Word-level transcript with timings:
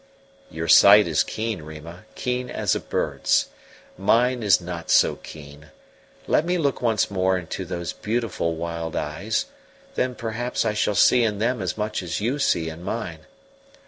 "Your 0.49 0.67
sight 0.67 1.05
is 1.07 1.21
keen, 1.21 1.61
Rima 1.61 2.05
keen 2.15 2.49
as 2.49 2.73
a 2.73 2.79
bird's. 2.79 3.49
Mine 3.99 4.41
is 4.41 4.59
not 4.59 4.89
so 4.89 5.17
keen. 5.17 5.67
Let 6.25 6.43
me 6.43 6.57
look 6.57 6.81
once 6.81 7.11
more 7.11 7.37
into 7.37 7.65
those 7.65 7.93
beautiful 7.93 8.55
wild 8.55 8.95
eyes, 8.95 9.45
then 9.93 10.15
perhaps 10.15 10.65
I 10.65 10.73
shall 10.73 10.95
see 10.95 11.21
in 11.23 11.37
them 11.37 11.61
as 11.61 11.77
much 11.77 12.01
as 12.01 12.19
you 12.19 12.39
see 12.39 12.67
in 12.67 12.81
mine." 12.81 13.27